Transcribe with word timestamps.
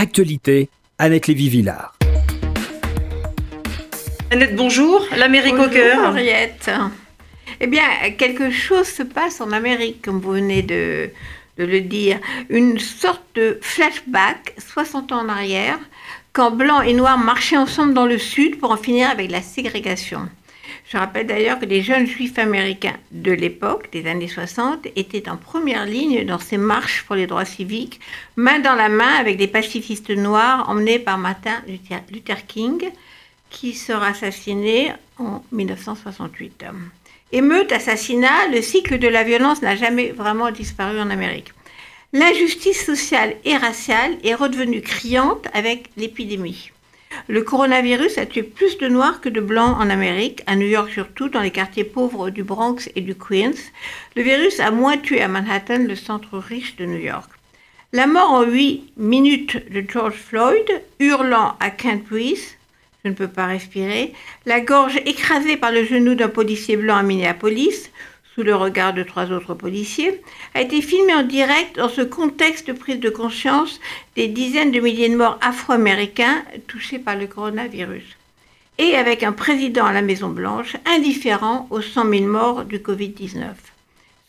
Actualité, 0.00 0.70
Annette 0.96 1.26
Lévy-Villard. 1.26 1.94
Annette, 4.30 4.56
bonjour. 4.56 5.06
L'Amérique 5.14 5.58
au 5.58 5.68
cœur. 5.68 5.98
Henriette. 5.98 6.70
Eh 7.60 7.66
bien, 7.66 7.82
quelque 8.16 8.50
chose 8.50 8.86
se 8.86 9.02
passe 9.02 9.42
en 9.42 9.52
Amérique, 9.52 10.00
comme 10.00 10.18
vous 10.18 10.32
venez 10.32 10.62
de, 10.62 11.10
de 11.58 11.64
le 11.66 11.82
dire. 11.82 12.18
Une 12.48 12.78
sorte 12.78 13.22
de 13.34 13.58
flashback, 13.60 14.54
60 14.56 15.12
ans 15.12 15.20
en 15.20 15.28
arrière, 15.28 15.78
quand 16.32 16.50
blancs 16.50 16.82
et 16.86 16.94
noirs 16.94 17.18
marchaient 17.18 17.58
ensemble 17.58 17.92
dans 17.92 18.06
le 18.06 18.16
Sud 18.16 18.58
pour 18.58 18.70
en 18.70 18.78
finir 18.78 19.10
avec 19.10 19.30
la 19.30 19.42
ségrégation. 19.42 20.30
Je 20.92 20.98
rappelle 20.98 21.28
d'ailleurs 21.28 21.60
que 21.60 21.66
les 21.66 21.82
jeunes 21.82 22.08
juifs 22.08 22.36
américains 22.36 22.96
de 23.12 23.30
l'époque, 23.30 23.90
des 23.92 24.08
années 24.08 24.26
60, 24.26 24.88
étaient 24.96 25.28
en 25.28 25.36
première 25.36 25.86
ligne 25.86 26.24
dans 26.24 26.40
ces 26.40 26.56
marches 26.56 27.04
pour 27.04 27.14
les 27.14 27.28
droits 27.28 27.44
civiques, 27.44 28.00
main 28.34 28.58
dans 28.58 28.74
la 28.74 28.88
main 28.88 29.14
avec 29.20 29.36
des 29.36 29.46
pacifistes 29.46 30.10
noirs 30.10 30.68
emmenés 30.68 30.98
par 30.98 31.16
Martin 31.16 31.62
Luther 31.68 32.44
King, 32.48 32.90
qui 33.50 33.74
sera 33.74 34.08
assassiné 34.08 34.92
en 35.16 35.44
1968. 35.52 36.64
Émeute, 37.30 37.70
assassinat, 37.70 38.48
le 38.52 38.60
cycle 38.60 38.98
de 38.98 39.06
la 39.06 39.22
violence 39.22 39.62
n'a 39.62 39.76
jamais 39.76 40.10
vraiment 40.10 40.50
disparu 40.50 41.00
en 41.00 41.10
Amérique. 41.10 41.52
L'injustice 42.12 42.84
sociale 42.84 43.36
et 43.44 43.56
raciale 43.56 44.18
est 44.24 44.34
redevenue 44.34 44.80
criante 44.80 45.46
avec 45.54 45.88
l'épidémie. 45.96 46.72
Le 47.28 47.42
coronavirus 47.42 48.18
a 48.18 48.26
tué 48.26 48.42
plus 48.42 48.78
de 48.78 48.88
Noirs 48.88 49.20
que 49.20 49.28
de 49.28 49.40
Blancs 49.40 49.76
en 49.78 49.88
Amérique, 49.88 50.42
à 50.46 50.56
New 50.56 50.66
York 50.66 50.90
surtout, 50.92 51.28
dans 51.28 51.42
les 51.42 51.52
quartiers 51.52 51.84
pauvres 51.84 52.30
du 52.30 52.42
Bronx 52.42 52.90
et 52.96 53.00
du 53.00 53.14
Queens. 53.14 53.70
Le 54.16 54.22
virus 54.22 54.58
a 54.58 54.70
moins 54.70 54.96
tué 54.96 55.20
à 55.22 55.28
Manhattan, 55.28 55.84
le 55.86 55.94
centre 55.94 56.38
riche 56.38 56.74
de 56.76 56.86
New 56.86 56.98
York. 56.98 57.30
La 57.92 58.06
mort 58.06 58.30
en 58.30 58.42
8 58.42 58.94
minutes 58.96 59.70
de 59.70 59.84
George 59.88 60.14
Floyd, 60.14 60.66
hurlant 60.98 61.56
à 61.60 61.70
Kent 61.70 62.04
Breeze, 62.08 62.56
je 63.04 63.10
ne 63.10 63.14
peux 63.14 63.28
pas 63.28 63.46
respirer, 63.46 64.12
la 64.46 64.60
gorge 64.60 65.00
écrasée 65.06 65.56
par 65.56 65.72
le 65.72 65.84
genou 65.84 66.14
d'un 66.14 66.28
policier 66.28 66.76
blanc 66.76 66.96
à 66.96 67.02
Minneapolis, 67.02 67.90
sous 68.40 68.46
le 68.46 68.54
regard 68.54 68.94
de 68.94 69.02
trois 69.02 69.32
autres 69.32 69.52
policiers, 69.52 70.18
a 70.54 70.62
été 70.62 70.80
filmé 70.80 71.12
en 71.12 71.24
direct 71.24 71.76
dans 71.76 71.90
ce 71.90 72.00
contexte 72.00 72.68
de 72.68 72.72
prise 72.72 72.98
de 72.98 73.10
conscience 73.10 73.80
des 74.16 74.28
dizaines 74.28 74.70
de 74.70 74.80
milliers 74.80 75.10
de 75.10 75.16
morts 75.16 75.38
afro-américains 75.42 76.42
touchés 76.66 76.98
par 76.98 77.16
le 77.16 77.26
coronavirus. 77.26 78.16
Et 78.78 78.96
avec 78.96 79.24
un 79.24 79.32
président 79.32 79.84
à 79.84 79.92
la 79.92 80.00
Maison-Blanche 80.00 80.76
indifférent 80.86 81.66
aux 81.68 81.82
100 81.82 82.08
000 82.08 82.24
morts 82.24 82.64
du 82.64 82.78
Covid-19. 82.78 83.44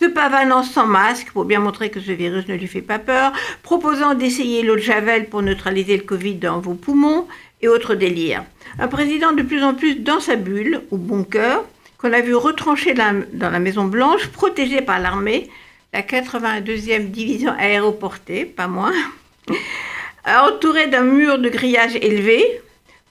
Se 0.00 0.06
pavanant 0.06 0.64
sans 0.64 0.86
masque 0.86 1.30
pour 1.30 1.44
bien 1.44 1.60
montrer 1.60 1.90
que 1.90 2.00
ce 2.00 2.10
virus 2.10 2.48
ne 2.48 2.56
lui 2.56 2.66
fait 2.66 2.82
pas 2.82 2.98
peur, 2.98 3.32
proposant 3.62 4.14
d'essayer 4.14 4.64
l'eau 4.64 4.74
de 4.74 4.80
Javel 4.80 5.28
pour 5.28 5.42
neutraliser 5.42 5.96
le 5.96 6.02
Covid 6.02 6.34
dans 6.34 6.58
vos 6.58 6.74
poumons 6.74 7.28
et 7.62 7.68
autres 7.68 7.94
délires. 7.94 8.42
Un 8.80 8.88
président 8.88 9.30
de 9.30 9.42
plus 9.42 9.62
en 9.62 9.74
plus 9.74 9.94
dans 9.94 10.18
sa 10.18 10.34
bulle, 10.34 10.80
ou 10.90 11.22
cœur, 11.22 11.64
qu'on 12.00 12.12
a 12.12 12.20
vu 12.20 12.34
retranché 12.34 12.94
dans 12.94 13.50
la 13.50 13.58
Maison 13.58 13.84
Blanche, 13.84 14.28
protégé 14.28 14.80
par 14.80 15.00
l'armée, 15.00 15.50
la 15.92 16.02
82e 16.02 17.10
division 17.10 17.52
aéroportée, 17.52 18.46
pas 18.46 18.68
moins, 18.68 18.94
entouré 20.26 20.86
d'un 20.86 21.02
mur 21.02 21.38
de 21.38 21.48
grillage 21.48 21.96
élevé 21.96 22.62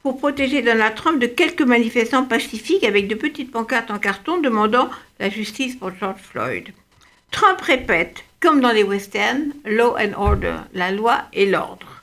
pour 0.02 0.18
protéger 0.18 0.62
Donald 0.62 0.96
Trump 0.96 1.20
de 1.20 1.28
quelques 1.28 1.62
manifestants 1.62 2.24
pacifiques 2.24 2.84
avec 2.84 3.08
de 3.08 3.16
petites 3.16 3.52
pancartes 3.52 3.92
en 3.92 4.00
carton 4.00 4.40
demandant 4.40 4.90
la 5.20 5.30
justice 5.30 5.76
pour 5.76 5.92
George 6.00 6.22
Floyd. 6.22 6.70
Trump 7.32 7.62
répète, 7.62 8.24
comme 8.40 8.62
dans 8.62 8.72
les 8.72 8.84
westerns, 8.84 9.54
law 9.66 9.96
and 10.00 10.14
order, 10.18 10.56
la 10.74 10.92
loi 10.92 11.24
et 11.34 11.46
l'ordre. 11.46 12.02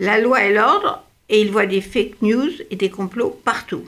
La 0.00 0.20
loi 0.20 0.44
et 0.44 0.52
l'ordre, 0.52 1.02
et 1.30 1.40
il 1.40 1.50
voit 1.50 1.66
des 1.66 1.80
fake 1.80 2.20
news 2.20 2.50
et 2.70 2.76
des 2.76 2.90
complots 2.90 3.40
partout. 3.44 3.84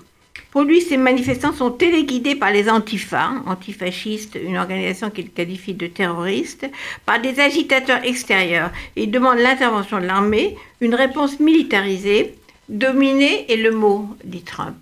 Pour 0.50 0.62
lui, 0.62 0.80
ces 0.80 0.96
manifestants 0.96 1.52
sont 1.52 1.70
téléguidés 1.70 2.34
par 2.34 2.52
les 2.52 2.70
antifas, 2.70 3.32
antifascistes, 3.46 4.38
une 4.42 4.56
organisation 4.56 5.10
qu'il 5.10 5.30
qualifie 5.30 5.74
de 5.74 5.86
terroriste, 5.86 6.66
par 7.04 7.20
des 7.20 7.38
agitateurs 7.38 8.02
extérieurs. 8.04 8.70
Il 8.96 9.10
demande 9.10 9.38
l'intervention 9.38 10.00
de 10.00 10.06
l'armée, 10.06 10.56
une 10.80 10.94
réponse 10.94 11.38
militarisée. 11.38 12.34
Dominer 12.68 13.50
est 13.52 13.56
le 13.56 13.72
mot, 13.72 14.08
dit 14.24 14.42
Trump. 14.42 14.76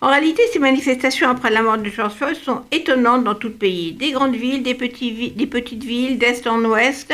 En 0.00 0.08
réalité, 0.08 0.42
ces 0.52 0.58
manifestations 0.58 1.28
après 1.28 1.50
la 1.50 1.62
mort 1.62 1.78
de 1.78 1.90
George 1.90 2.14
Floyd 2.14 2.36
sont 2.36 2.62
étonnantes 2.70 3.24
dans 3.24 3.34
tout 3.34 3.48
le 3.48 3.54
pays. 3.54 3.92
Des 3.92 4.12
grandes 4.12 4.36
villes, 4.36 4.62
des, 4.62 4.74
des 4.74 5.46
petites 5.46 5.84
villes, 5.84 6.18
d'est 6.18 6.46
en 6.46 6.64
ouest. 6.64 7.12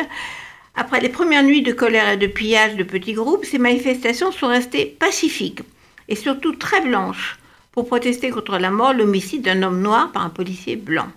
Après 0.76 1.00
les 1.00 1.09
premières 1.09 1.44
nuits 1.44 1.62
de 1.62 1.72
colère 1.72 2.10
et 2.10 2.16
de 2.16 2.26
pillage 2.26 2.76
de 2.76 2.82
petits 2.82 3.12
groupes, 3.12 3.44
ces 3.44 3.59
manifestations 3.59 4.32
sont 4.32 4.48
restées 4.48 4.97
pacifiques 4.98 5.60
et 6.09 6.16
surtout 6.16 6.53
très 6.53 6.81
blanches 6.81 7.38
pour 7.72 7.88
protester 7.88 8.31
contre 8.31 8.59
la 8.59 8.70
mort, 8.70 8.92
l'homicide 8.92 9.42
d'un 9.42 9.62
homme 9.62 9.81
noir 9.81 10.12
par 10.12 10.25
un 10.25 10.31
policier 10.31 10.76
blanc. 10.76 11.09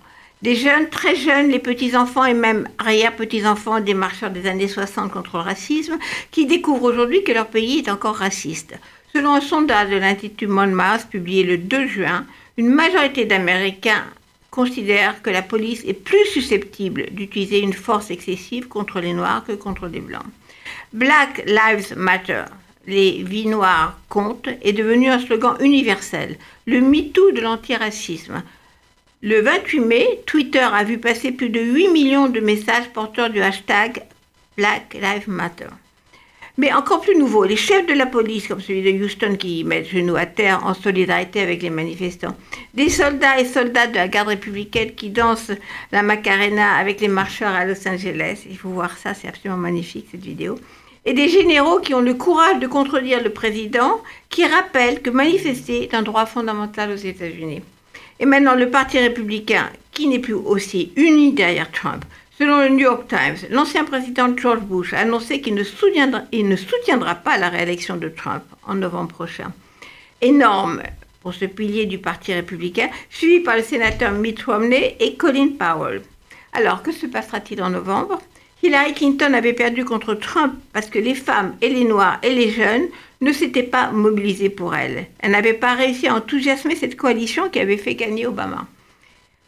Des 0.41 0.55
jeunes, 0.55 0.89
très 0.89 1.15
jeunes, 1.15 1.49
les 1.49 1.59
petits-enfants 1.59 2.25
et 2.25 2.33
même 2.33 2.67
arrière-petits-enfants 2.77 3.79
des 3.79 3.93
marcheurs 3.93 4.31
des 4.31 4.47
années 4.47 4.67
60 4.67 5.11
contre 5.11 5.37
le 5.37 5.43
racisme, 5.43 5.97
qui 6.31 6.45
découvrent 6.45 6.83
aujourd'hui 6.83 7.23
que 7.23 7.31
leur 7.31 7.47
pays 7.47 7.79
est 7.79 7.89
encore 7.89 8.17
raciste. 8.17 8.75
Selon 9.13 9.33
un 9.33 9.41
sondage 9.41 9.89
de 9.89 9.97
l'Institut 9.97 10.47
Monmouth 10.47 11.07
publié 11.09 11.43
le 11.43 11.57
2 11.57 11.87
juin, 11.87 12.25
une 12.57 12.69
majorité 12.69 13.25
d'Américains 13.25 14.05
considèrent 14.51 15.21
que 15.21 15.29
la 15.29 15.41
police 15.41 15.83
est 15.85 15.93
plus 15.93 16.25
susceptible 16.25 17.07
d'utiliser 17.11 17.59
une 17.59 17.73
force 17.73 18.09
excessive 18.09 18.67
contre 18.67 18.99
les 18.99 19.13
Noirs 19.13 19.43
que 19.45 19.53
contre 19.53 19.87
les 19.87 20.01
Blancs. 20.01 20.25
Black 20.93 21.43
Lives 21.45 21.95
Matter, 21.95 22.43
les 22.87 23.21
vies 23.21 23.47
noires 23.47 23.99
comptent, 24.07 24.49
est 24.63 24.73
devenu 24.73 25.09
un 25.09 25.19
slogan 25.19 25.57
universel, 25.59 26.37
le 26.65 26.81
MeToo 26.81 27.31
de 27.31 27.41
l'antiracisme. 27.41 28.41
Le 29.21 29.41
28 29.41 29.79
mai, 29.81 30.19
Twitter 30.25 30.59
a 30.59 30.83
vu 30.83 30.97
passer 30.97 31.31
plus 31.31 31.49
de 31.49 31.59
8 31.59 31.89
millions 31.89 32.29
de 32.29 32.39
messages 32.39 32.89
porteurs 32.93 33.29
du 33.29 33.41
hashtag 33.41 34.03
Black 34.55 34.93
Lives 34.93 35.27
Matter. 35.27 35.67
Mais 36.59 36.73
encore 36.73 37.01
plus 37.01 37.15
nouveau, 37.15 37.43
les 37.43 37.55
chefs 37.55 37.85
de 37.85 37.93
la 37.93 38.07
police, 38.07 38.47
comme 38.47 38.61
celui 38.61 38.81
de 38.81 39.03
Houston 39.03 39.35
qui 39.35 39.63
mettent 39.63 39.89
genoux 39.89 40.15
à 40.15 40.25
terre 40.25 40.65
en 40.65 40.73
solidarité 40.73 41.41
avec 41.41 41.61
les 41.61 41.69
manifestants, 41.69 42.35
des 42.73 42.89
soldats 42.89 43.39
et 43.39 43.45
soldats 43.45 43.85
de 43.85 43.95
la 43.95 44.07
garde 44.07 44.29
républicaine 44.29 44.95
qui 44.95 45.09
dansent 45.09 45.51
la 45.91 46.01
Macarena 46.01 46.75
avec 46.75 47.01
les 47.01 47.09
marcheurs 47.09 47.53
à 47.53 47.65
Los 47.65 47.87
Angeles. 47.87 48.45
Il 48.49 48.57
faut 48.57 48.69
voir 48.69 48.97
ça, 48.97 49.13
c'est 49.13 49.27
absolument 49.27 49.59
magnifique 49.59 50.07
cette 50.11 50.23
vidéo 50.23 50.57
et 51.07 51.13
des 51.13 51.29
généraux 51.29 51.79
qui 51.79 51.93
ont 51.93 52.01
le 52.01 52.13
courage 52.13 52.59
de 52.59 52.67
contredire 52.67 53.23
le 53.23 53.29
président, 53.29 54.01
qui 54.29 54.45
rappelle 54.45 55.01
que 55.01 55.09
manifester 55.09 55.83
est 55.83 55.93
un 55.93 56.01
droit 56.01 56.25
fondamental 56.25 56.91
aux 56.91 56.95
États-Unis. 56.95 57.61
Et 58.19 58.25
maintenant, 58.25 58.55
le 58.55 58.69
Parti 58.69 58.99
républicain, 58.99 59.69
qui 59.93 60.07
n'est 60.07 60.19
plus 60.19 60.33
aussi 60.33 60.91
uni 60.97 61.31
derrière 61.31 61.71
Trump. 61.71 62.03
Selon 62.37 62.59
le 62.59 62.69
New 62.69 62.79
York 62.79 63.07
Times, 63.07 63.37
l'ancien 63.49 63.85
président 63.85 64.35
George 64.35 64.59
Bush 64.59 64.93
a 64.93 64.99
annoncé 64.99 65.39
qu'il 65.39 65.55
ne, 65.55 65.63
ne 65.63 66.55
soutiendra 66.57 67.15
pas 67.15 67.37
la 67.37 67.47
réélection 67.47 67.95
de 67.95 68.09
Trump 68.09 68.43
en 68.67 68.75
novembre 68.75 69.13
prochain. 69.13 69.53
Énorme 70.21 70.83
pour 71.21 71.33
ce 71.33 71.45
pilier 71.45 71.85
du 71.85 71.99
Parti 71.99 72.33
républicain, 72.33 72.89
suivi 73.09 73.39
par 73.39 73.55
le 73.55 73.63
sénateur 73.63 74.11
Mitt 74.11 74.43
Romney 74.43 74.97
et 74.99 75.15
Colin 75.15 75.51
Powell. 75.57 76.01
Alors, 76.51 76.83
que 76.83 76.91
se 76.91 77.05
passera-t-il 77.05 77.63
en 77.63 77.69
novembre? 77.69 78.19
Hillary 78.63 78.93
Clinton 78.93 79.33
avait 79.33 79.53
perdu 79.53 79.85
contre 79.85 80.15
Trump 80.15 80.53
parce 80.73 80.89
que 80.89 80.99
les 80.99 81.15
femmes 81.15 81.55
et 81.61 81.69
les 81.69 81.83
Noirs 81.83 82.19
et 82.23 82.33
les 82.33 82.49
jeunes 82.49 82.87
ne 83.21 83.31
s'étaient 83.31 83.63
pas 83.63 83.91
mobilisés 83.91 84.49
pour 84.49 84.75
elle. 84.75 85.07
Elle 85.19 85.31
n'avait 85.31 85.53
pas 85.53 85.75
réussi 85.75 86.07
à 86.07 86.15
enthousiasmer 86.15 86.75
cette 86.75 86.97
coalition 86.97 87.49
qui 87.49 87.59
avait 87.59 87.77
fait 87.77 87.95
gagner 87.95 88.27
Obama. 88.27 88.67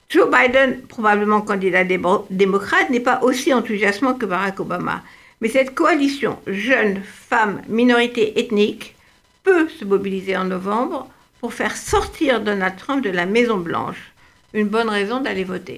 Joe 0.10 0.30
Biden, 0.30 0.82
probablement 0.88 1.42
candidat 1.42 1.84
démocrate, 1.84 2.90
n'est 2.90 3.00
pas 3.00 3.22
aussi 3.22 3.54
enthousiasmant 3.54 4.16
que 4.16 4.26
Barack 4.26 4.60
Obama. 4.60 5.04
Mais 5.42 5.50
cette 5.50 5.76
coalition 5.76 6.40
jeunes, 6.48 7.02
femmes, 7.04 7.62
minorités 7.68 8.40
ethniques 8.40 8.96
peut 9.44 9.70
se 9.70 9.86
mobiliser 9.86 10.36
en 10.36 10.46
novembre 10.46 11.08
pour 11.40 11.54
faire 11.54 11.78
sortir 11.78 12.42
Donald 12.42 12.76
Trump 12.78 13.04
de 13.04 13.10
la 13.10 13.26
Maison 13.26 13.58
Blanche. 13.58 14.12
Une 14.54 14.68
bonne 14.68 14.90
raison 14.90 15.22
d'aller 15.22 15.44
voter. 15.44 15.78